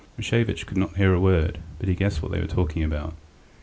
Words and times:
Rashevitch 0.17 0.65
could 0.65 0.77
not 0.79 0.95
hear 0.97 1.13
a 1.13 1.19
word, 1.19 1.59
but 1.77 1.87
he 1.87 1.93
guessed 1.93 2.23
what 2.23 2.31
they 2.31 2.41
were 2.41 2.47
talking 2.47 2.83
about. 2.83 3.13